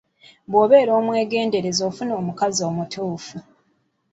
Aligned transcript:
Bwobeera 0.49 0.91
omwegendereza 0.99 1.81
ofuna 1.89 2.13
omukazi 2.19 2.61
omutuufu. 2.69 3.37